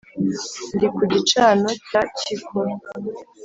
ndi 0.75 0.87
ku 0.95 1.01
gicano 1.13 1.69
cya 1.87 2.01
cyikora 2.17 2.73